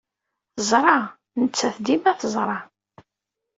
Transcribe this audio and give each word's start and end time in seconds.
Teẓra. 0.55 0.97
Nettat 1.41 1.77
dima 1.85 2.11
teẓra. 2.19 2.57